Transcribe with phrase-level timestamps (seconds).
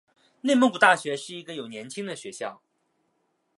[0.41, 2.63] 内蒙古大学是一个有年轻的学校。